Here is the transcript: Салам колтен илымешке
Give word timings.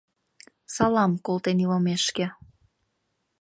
Салам 0.75 1.11
колтен 1.25 1.57
илымешке 1.63 2.25